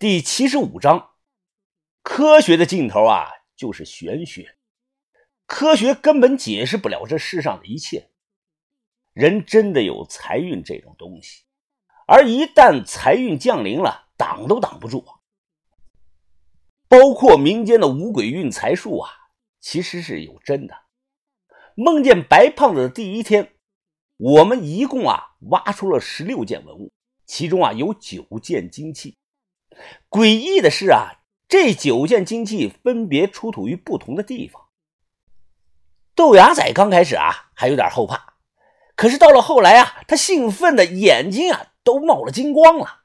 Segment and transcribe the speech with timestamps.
[0.00, 1.10] 第七十五章：
[2.04, 4.56] 科学的尽头啊，就是玄学。
[5.44, 8.08] 科学根本解释不了这世上的一切。
[9.12, 11.42] 人真的有财运这种东西，
[12.06, 15.04] 而一旦财运降临了，挡都挡不住。
[16.86, 19.10] 包括民间的五鬼运财术啊，
[19.58, 20.76] 其实是有真的。
[21.74, 23.56] 梦见白胖子的第一天，
[24.16, 26.92] 我们一共啊挖出了十六件文物，
[27.26, 29.18] 其中啊有九件金器。
[30.10, 34.62] 诡异的是啊，这九件金器分别出土于不同的地方。
[36.14, 38.34] 豆芽仔刚开始啊还有点后怕，
[38.96, 43.02] 可是到了后来啊，他兴奋的眼睛啊都冒了金光了，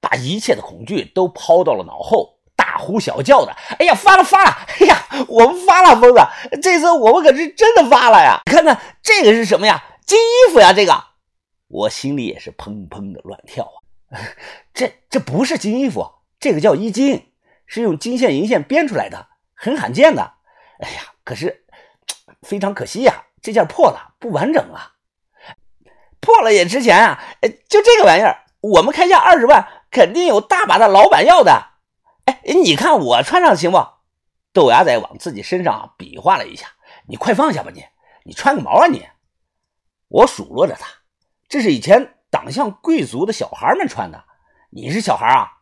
[0.00, 4.50] 把一切的恐惧都抛到了脑后，大呼小叫的：“哎呀，发了发了！
[4.80, 6.20] 哎呀，我们发了疯子！
[6.60, 8.40] 这次我们可是真的发了呀！
[8.46, 9.82] 看看这个是什么呀？
[10.04, 10.72] 金衣服呀！
[10.72, 11.04] 这个，
[11.68, 13.78] 我心里也是砰砰的乱跳啊！”
[14.74, 17.32] 这这不是金衣服，这个叫衣襟，
[17.66, 20.34] 是用金线银线编出来的，很罕见的。
[20.80, 21.64] 哎呀，可是
[22.42, 24.92] 非常可惜呀，这件破了，不完整了。
[26.20, 27.24] 破了也值钱啊！
[27.68, 31.70] 就这个玩意儿，我们开价二十万，肯定有大把的老板要的。
[32.26, 33.84] 哎，你看我穿上行不？
[34.52, 36.68] 豆芽仔往自己身上比划了一下，
[37.08, 37.84] 你快放下吧，你
[38.24, 39.08] 你穿个毛啊你！
[40.08, 40.86] 我数落着他，
[41.48, 42.14] 这是以前。
[42.42, 44.24] 长相贵族的小孩们穿的，
[44.70, 45.60] 你是小孩啊？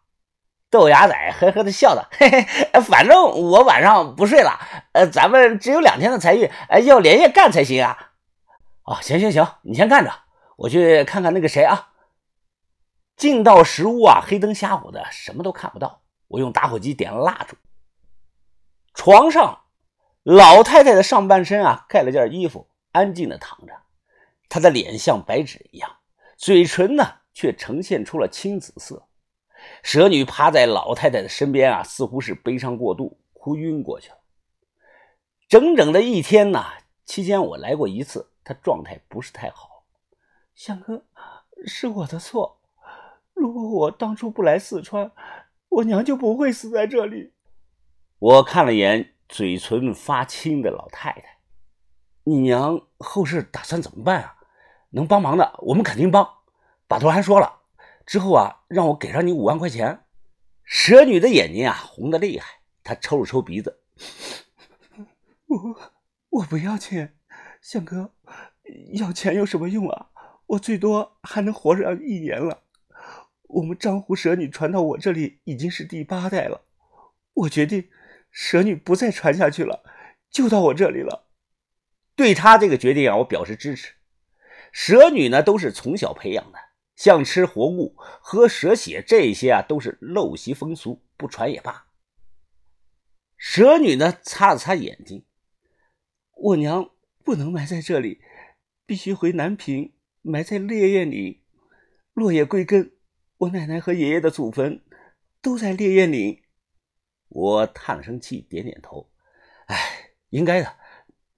[0.71, 4.59] 豆芽仔呵呵的笑道：“嘿嘿，反正我晚上不睡了，
[4.93, 8.13] 呃，咱们只有两天的财运，呃，要连夜干才行啊！”
[8.85, 10.11] 啊，行行行，你先干着，
[10.57, 11.91] 我去看看那个谁啊。
[13.15, 16.01] 进到石屋啊，黑灯瞎火的，什么都看不到。
[16.29, 17.57] 我用打火机点了蜡烛。
[18.95, 19.65] 床上，
[20.23, 23.75] 老太太的上半身啊，盖了件衣服，安静的躺着，
[24.49, 25.97] 她的脸像白纸一样。
[26.41, 29.07] 嘴唇呢，却呈现出了青紫色。
[29.83, 34.17] 蛇女趴在老太太的身边啊，似乎是悲伤过度，哭晕过去了。
[35.51, 39.85] 整整的一天呐，期间我来过一次，她状态不是太好。
[40.55, 41.05] 相哥，
[41.67, 42.63] 是我的错。
[43.35, 45.13] 如果我当初不来四川，
[45.69, 47.35] 我娘就不会死在这里。
[48.19, 51.41] 我看了眼嘴唇发青的老太太，
[52.25, 54.37] 你娘后事打算怎么办啊？
[54.91, 56.29] 能帮忙的，我们肯定帮。
[56.87, 57.63] 把头还说了，
[58.05, 60.05] 之后啊，让我给上你五万块钱。
[60.65, 62.61] 蛇女的眼睛啊，红的厉害。
[62.83, 63.81] 她抽了抽鼻子，
[65.47, 65.77] 我
[66.31, 67.15] 我不要钱，
[67.61, 68.15] 向哥，
[68.95, 70.09] 要钱有什么用啊？
[70.47, 72.63] 我最多还能活上一年了。
[73.43, 76.63] 我们张湖蛇女传到我这里已经是第八代了，
[77.35, 77.89] 我决定
[78.31, 79.85] 蛇女不再传下去了，
[80.31, 81.29] 就到我这里了。
[82.17, 83.95] 对他这个决定啊，我表示支持。
[84.73, 86.59] 蛇女呢，都是从小培养的，
[86.97, 91.87] 像吃活物、喝蛇血这些啊，都是陋习风俗，不传也罢。
[93.37, 95.25] 蛇女呢，擦了擦眼睛，
[96.37, 96.91] 我娘
[97.25, 98.21] 不能埋在这里，
[98.87, 101.43] 必须回南平，埋在烈焰岭。
[102.13, 102.93] 落叶归根，
[103.39, 104.85] 我奶奶和爷爷的祖坟
[105.41, 106.43] 都在烈焰岭。
[107.29, 109.11] 我叹了声气，点点头，
[109.67, 110.77] 哎，应该的。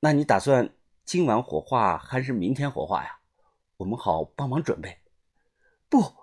[0.00, 3.20] 那你打算今晚火化还是明天火化呀？
[3.82, 4.96] 我们好帮忙准备。
[5.88, 6.14] 不，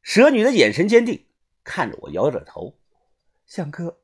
[0.00, 1.26] 蛇女的眼神坚定，
[1.64, 2.78] 看着我摇着头。
[3.46, 3.98] 相哥，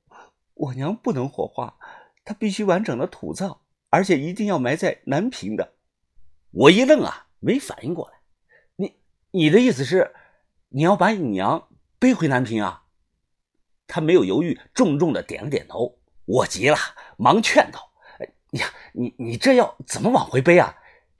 [0.54, 1.78] 我娘不能火化，
[2.24, 5.74] 她必须完整的土葬，而且一定要埋在南平的。
[6.50, 8.14] 我一愣啊，没反应过来。
[8.74, 8.96] 你
[9.30, 10.12] 你的意思是，
[10.70, 11.68] 你要把你娘
[12.00, 12.86] 背回南平啊？
[13.86, 16.00] 他没有犹豫，重重的点了点头。
[16.24, 16.76] 我急了，
[17.18, 20.74] 忙劝道：“哎呀，你你这要怎么往回背啊？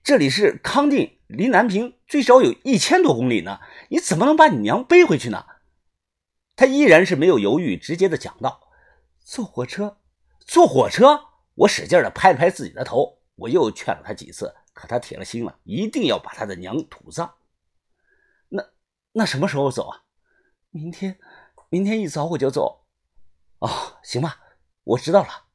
[0.05, 5.47] 这里是康定。”离南平最少有一千多公里呢，你怎么能把你娘背回去呢？
[6.55, 8.69] 他依然是没有犹豫，直接的讲道
[9.25, 9.97] ：“坐火车，
[10.47, 17.35] 坐火车。”我使劲的拍了拍自己的头，我又劝了他几次，可他铁了心了，一定要把他的娘土葬。
[18.49, 18.63] 那
[19.13, 20.03] 那什么时候走啊？
[20.71, 21.19] 明天，
[21.71, 22.85] 明天一早我就走。
[23.61, 24.39] 哦，行吧，
[24.85, 25.47] 我知道了。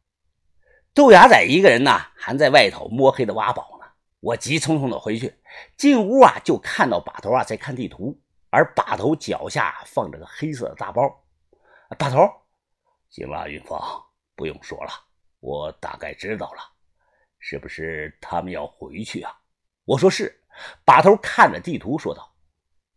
[0.94, 3.79] 豆芽仔一个人呢，还在外头摸黑的挖宝。
[4.20, 5.34] 我急匆匆的回去，
[5.78, 8.20] 进屋啊，就看到把头啊在看地图，
[8.50, 11.02] 而把头脚下放着个黑色的大包。
[11.98, 12.28] 把头，
[13.10, 13.80] 行了，云芳，
[14.36, 14.92] 不用说了，
[15.40, 16.62] 我大概知道了，
[17.40, 19.36] 是不是他们要回去啊？
[19.86, 20.36] 我说是。
[20.84, 22.36] 把头看着地图说道：“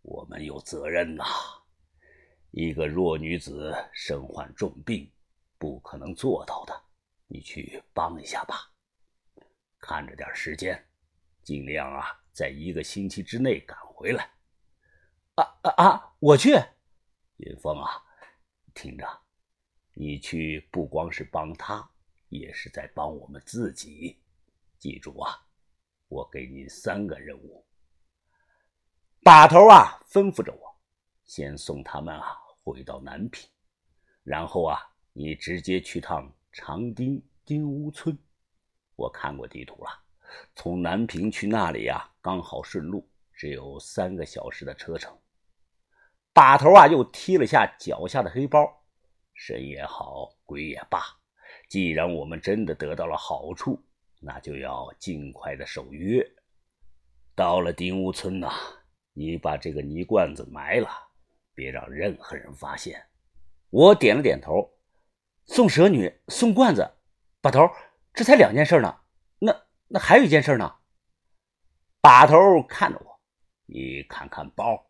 [0.02, 1.24] 我们有责任呐，
[2.50, 5.08] 一个弱女子身患重病，
[5.58, 6.82] 不可能做到的，
[7.28, 8.68] 你去帮一下吧，
[9.78, 10.84] 看着点时间。”
[11.42, 14.30] 尽量啊，在一个星期之内赶回来。
[15.34, 16.14] 啊啊啊！
[16.18, 16.50] 我去，
[17.38, 18.02] 云峰啊，
[18.74, 19.06] 听着，
[19.94, 21.90] 你去不光是帮他，
[22.28, 24.20] 也是在帮我们自己。
[24.78, 25.46] 记住啊，
[26.08, 27.66] 我给你三个任务。
[29.22, 30.80] 把头啊，吩咐着我，
[31.24, 33.48] 先送他们啊回到南平，
[34.22, 34.78] 然后啊，
[35.12, 38.16] 你直接去趟长丁丁屋村。
[38.96, 40.01] 我看过地图了，
[40.54, 45.16] 从南平去那里啊，刚好顺路，只有三个小时的车程。
[46.32, 48.66] 把头啊，又踢了下脚下的黑包。
[49.34, 51.00] 神也好，鬼也罢，
[51.68, 53.82] 既然我们真的得到了好处，
[54.20, 56.24] 那就要尽快的守约。
[57.34, 58.50] 到了丁屋村呐。
[59.14, 60.88] 你把这个泥罐子埋了，
[61.54, 62.98] 别让任何人发现。
[63.68, 64.72] 我点了点头。
[65.44, 66.90] 送蛇女，送罐子，
[67.42, 67.68] 把头，
[68.14, 69.01] 这才两件事呢。
[69.92, 70.72] 那还有一件事呢。
[72.00, 73.20] 把头看着我，
[73.66, 74.86] 你看看包。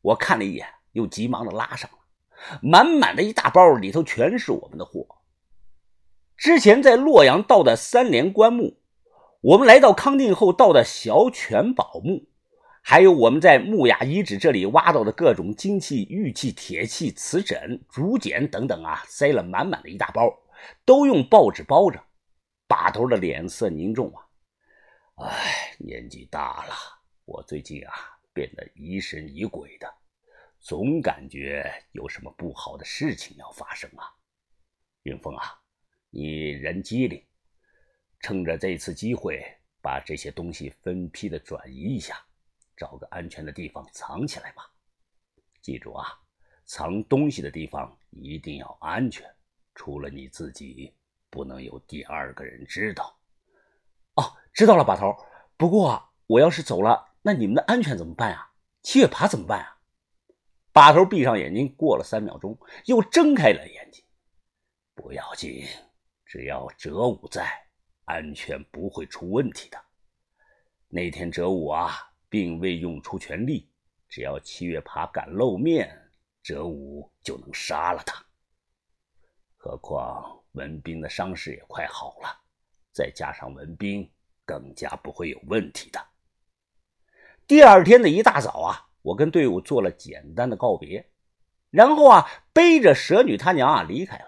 [0.00, 5.06] 我看了一眼，又急忙的拉上了，满满的一大包，里头全是我们的货。
[6.36, 8.80] 之前在洛阳盗的三连棺木，
[9.42, 12.28] 我们来到康定后盗的小犬宝墓。
[12.82, 20.32] 还有我们在木雅遗址这里挖到的各种金器、玉器、铁器、瓷枕、竹简等等啊，塞了满满的一大包，
[20.86, 22.02] 都用报纸包着。
[22.66, 24.27] 把头的脸色凝重啊，
[25.20, 26.74] 哎，年纪大了，
[27.24, 27.92] 我最近啊
[28.32, 29.92] 变得疑神疑鬼的，
[30.60, 34.14] 总感觉有什么不好的事情要发生啊。
[35.02, 35.60] 云峰啊，
[36.10, 37.20] 你人机灵，
[38.20, 39.44] 趁着这次机会
[39.82, 42.24] 把这些东西分批的转移一下。
[42.76, 44.72] 找个安全的地方藏起来吧，
[45.60, 46.06] 记住啊，
[46.64, 49.28] 藏东西的地方一定要安全，
[49.74, 50.94] 除了你自己，
[51.28, 53.17] 不能有第二个人知道。
[54.20, 55.16] 哦，知道了，把头。
[55.56, 58.52] 不过我要是走了，那你们的安全怎么办啊？
[58.82, 59.78] 七月爬怎么办啊？
[60.72, 64.04] 把头闭上眼睛，过了三秒钟，又睁开了眼睛。
[64.94, 65.64] 不要紧，
[66.26, 67.48] 只要哲武在，
[68.04, 69.78] 安全不会出问题的。
[70.88, 72.04] 那天哲武啊。
[72.30, 73.72] 并未用出全力，
[74.06, 75.98] 只要七月爬敢露面，
[76.42, 78.22] 哲武就能杀了他。
[79.56, 82.38] 何况文斌的伤势也快好了，
[82.98, 84.10] 再加上文斌，
[84.44, 86.04] 更加不会有问题的。
[87.46, 91.08] 第二天的一大早啊，我跟队伍做了简单的告别，
[91.70, 94.24] 然后啊，背着蛇女他娘啊离开了。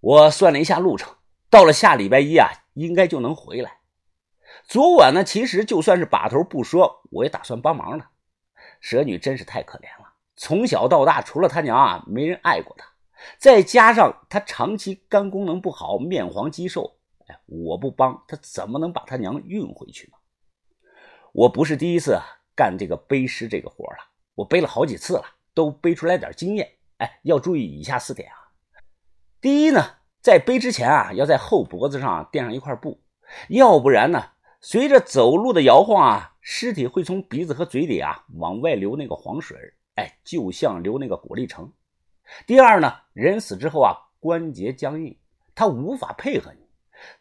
[0.00, 1.16] 我算了一下路程，
[1.48, 3.78] 到了下礼拜一啊，应该就能回来。
[4.64, 8.04] 昨晚呢，其实就算是把头不说，我也打算帮忙的。
[8.80, 12.86] 蛇女真是太可怜了，从小到大，除了她娘啊，没人爱过她。
[13.38, 16.97] 再加上她长期肝功能不好，面黄肌瘦，
[17.28, 20.18] 哎，我不帮他，怎么能把他娘运回去呢？
[21.32, 22.18] 我不是第一次
[22.56, 23.98] 干这个背尸这个活了，
[24.34, 26.68] 我背了好几次了，都背出来点经验。
[26.98, 28.36] 哎，要注意以下四点啊。
[29.40, 33.00] 第一呢，在背之前啊，要在后脖子上垫上一块布，
[33.48, 34.32] 要不然呢。
[34.60, 39.56] 随着走路的摇晃啊，尸体会从鼻子和嘴里啊往外流那个黄水
[39.94, 41.72] 哎，就像流那个果粒橙。
[42.44, 45.16] 第二呢，人死之后啊，关节僵硬，
[45.54, 46.67] 他无法配合你，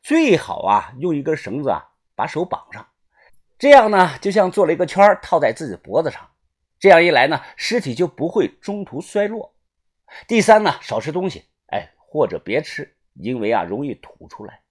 [0.01, 1.83] 最好啊用一根绳子啊
[2.15, 2.87] 把手绑上，
[3.57, 6.29] 这样呢就像做了一个圈套在自己脖子上，
[6.79, 9.55] 这样一来呢，尸体就不会中途衰落。
[10.27, 14.61] 第三呢，少吃东西，哎，或者别吃，因为啊容易吐出来。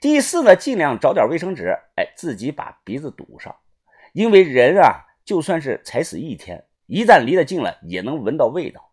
[0.00, 3.54] 第四呢，尽量找点卫生纸，哎，自己把鼻子堵上，
[4.12, 8.92] 因为人啊，就算是才死一天，一旦离得近了，也能闻到味道。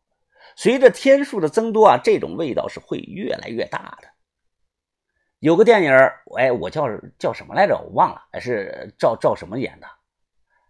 [0.55, 4.07] 随着天数的增多啊，这种味道是会越来越大的。
[5.39, 5.91] 有个电影，
[6.37, 6.85] 哎，我叫
[7.17, 7.77] 叫什么来着？
[7.77, 9.87] 我忘了，是赵赵什么演的，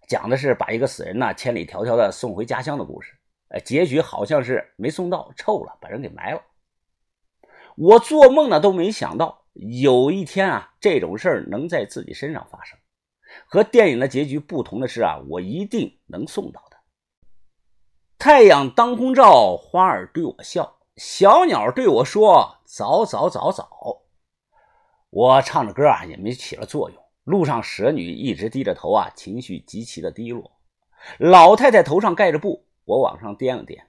[0.08, 3.14] 讲的是把一个死人呢千里迢迢的送回家乡的故事。
[3.50, 6.42] 哎，结局好像是没送到，臭了，把人给埋了。
[7.76, 9.44] 我做梦呢都没想到。
[9.54, 12.78] 有一天啊，这种事儿能在自己身上发生。
[13.48, 16.78] 和电影的结局不同的是啊，我一定能送到的。
[18.20, 24.04] 太阳当空照，花儿对我笑，小鸟对我说：“早早早早。”
[25.10, 27.02] 我唱着歌啊，也没起了作用。
[27.24, 30.52] 路上，蛇女一直低着头啊，情绪极其的低落。
[31.18, 33.80] 老太太头上盖着布，我往上掂了掂。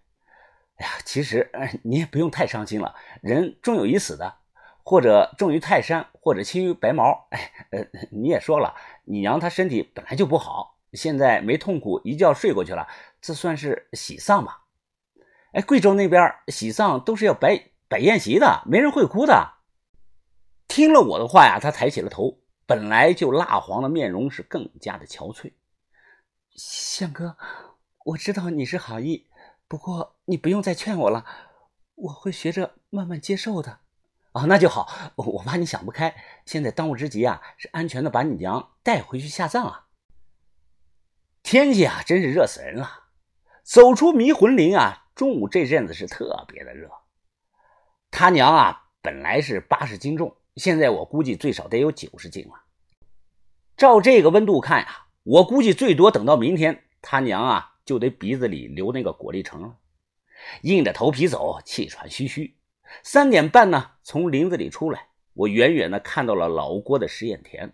[0.77, 1.51] 哎呀，其实
[1.83, 4.37] 你也不用太伤心了，人终有一死的。
[4.83, 7.29] 或者重于泰山，或者轻于白毛。
[7.31, 8.75] 哎，呃，你也说了，
[9.05, 12.89] 你娘她身体本来就不好，现在没痛苦，一觉睡过去了，
[13.21, 14.65] 这算是喜丧吧？
[15.53, 19.60] 哎，贵州那边喜丧都是要摆摆宴席的，没人会哭的。
[20.71, 25.53] 听了我的话呀，他抬起了头，本来就蜡黄的面容是更加的憔悴。
[26.55, 27.37] 相哥，
[28.05, 29.27] 我知道你是好意，
[29.67, 31.27] 不过你不用再劝我了，
[31.97, 33.81] 我会学着慢慢接受的。
[34.31, 34.89] 啊，那就好。
[35.17, 36.15] 我怕你想不开，
[36.47, 39.89] 现在当务之急啊，是安全的把你娘带回去下葬啊。
[41.43, 43.07] 天气啊，真是热死人了。
[43.65, 46.89] 走出迷魂林啊，中午这阵子是特别的热。
[48.13, 52.55] 他娘啊，本来是八十斤重，现在我估计最少得有九十斤了。
[53.77, 59.77] 照这个温度看呀，我估计最多等到明天，他娘啊就得鼻子里流那个果粒橙了。
[60.63, 62.57] 硬着头皮走，气喘吁吁。
[63.03, 67.73] 三点半呢，从林子里出来，我远远的看到了老郭的实验田。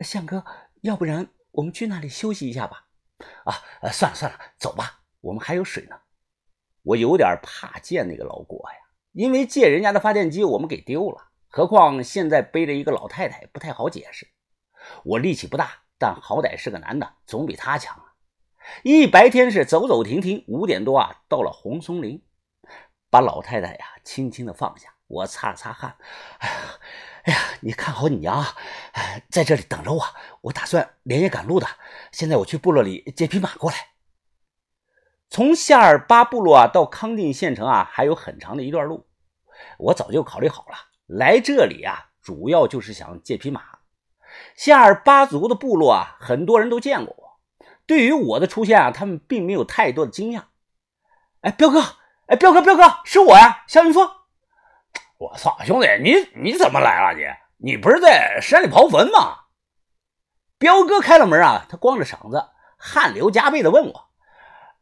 [0.00, 0.44] 向哥，
[0.82, 2.86] 要不然我们去那里休息一下吧？
[3.44, 3.52] 啊，
[3.90, 5.96] 算了算了，走吧，我们还有水呢。
[6.82, 8.76] 我有点怕见那个老郭呀，
[9.12, 14.28] 因为借人家的发电机我们给丢了，何况现在背着一个老太太，不太好解释。
[15.02, 18.14] 我力气不大，但好歹是个男的，总比他强啊。
[18.84, 22.24] 一白天是走走停停，五点多啊，到了红松林。
[23.10, 25.96] 把老太太呀轻轻的放下，我擦了擦汗，
[26.38, 26.56] 哎呀，
[27.24, 28.44] 哎呀，你看好你娘，
[29.28, 30.04] 在这里等着我，
[30.42, 31.66] 我打算连夜赶路的。
[32.12, 33.76] 现在我去部落里借匹马过来。
[35.28, 39.08] 从夏尔巴部落啊到康定县城啊还有很长的一段路，
[39.78, 40.76] 我早就考虑好了，
[41.10, 43.62] 来这里啊主要就是想借匹马。
[44.54, 47.40] 夏尔巴族的部落啊很多人都见过我，
[47.86, 50.44] 对于我的出现啊他们并没有太多的惊讶。
[51.40, 51.82] 哎，彪哥。
[52.26, 54.08] 哎，彪哥，彪哥，是我呀，肖云峰。
[55.18, 57.18] 我操，兄弟，你你怎么来了？
[57.18, 59.36] 你你不是在山里刨坟吗？
[60.56, 62.40] 彪哥开了门啊，他光着嗓子，
[62.78, 64.10] 汗流浃背的问我：“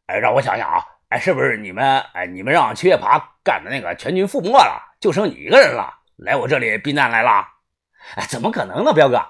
[0.08, 7.46] 哎，让我想想啊，哎，是不是你们哎，你们让七月爬干的那个全军覆没了，就剩你一个人了，来我这里避难来了？
[8.16, 9.22] 哎，怎么可能呢，彪哥？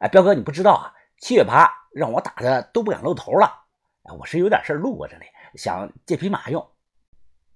[0.00, 3.64] 哎，彪哥，你不知道啊，七月爬让我打的都不敢露头了。
[4.02, 5.24] 哎，我是有点事路过这里，
[5.54, 6.70] 想借匹马用。”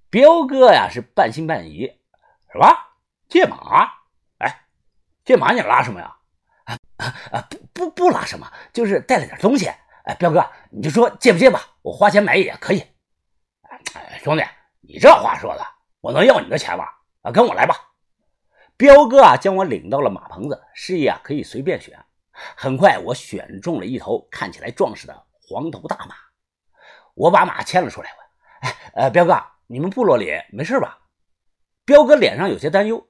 [0.09, 1.87] 彪哥呀，是半信半疑，
[2.51, 2.67] 什么
[3.29, 3.87] 借马？
[4.39, 4.63] 哎，
[5.25, 6.17] 借马你拉什么呀？
[6.65, 6.79] 啊
[7.33, 9.67] 啊不不不拉什么，就是带了点东西。
[10.05, 12.81] 哎，彪哥，你就说借不借吧，我花钱买也可以。
[13.93, 14.43] 哎，兄弟，
[14.81, 15.67] 你这话说的，
[16.01, 16.87] 我能要你的钱吗？
[17.21, 17.77] 啊，跟我来吧。
[18.81, 22.03] 彪哥啊，将我领到了马棚子，示意啊可以随便选。
[22.57, 26.15] 很快，我选中了一头看起来壮实的黄头大马，
[27.13, 30.99] 我把马牵了出来，问：“哎，呃，彪哥。”你们部落里没事吧？
[31.85, 33.07] 彪哥脸上有些担忧。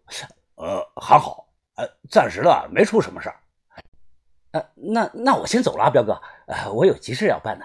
[0.57, 1.47] 呃，还好，
[1.77, 3.41] 呃，暂时的没出什么事儿。
[4.51, 7.65] 呃，那那我先走了，彪哥，呃，我有急事要办呢。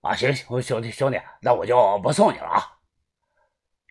[0.00, 2.78] 啊，行行，兄弟兄弟，那我就不送你了啊。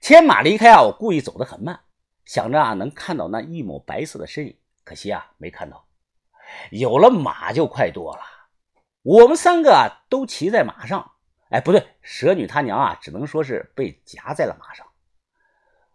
[0.02, 1.80] 牵马离开啊，我故意走得很慢，
[2.26, 5.88] 想着啊能看到那一抹白色的身影，可惜啊没看到。
[6.72, 8.22] 有了马就快多了。
[9.02, 11.12] 我们三个啊都骑在马上。
[11.50, 14.88] 哎，不对，蛇女她娘啊，只能说是被夹在了马上。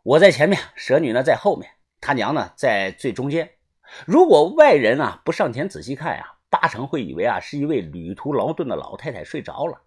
[0.04, 1.70] 我在前面，蛇女呢在后面，
[2.00, 3.50] 她娘呢在最中间。
[4.06, 9.82] 如果外人啊不上前仔细看呀，八成会以为啊是一位旅途劳顿的老太太睡着了。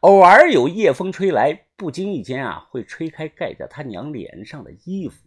[0.00, 5.26] 偶尔有夜风吹来，不经意间啊会吹开盖着她娘脸上的衣服。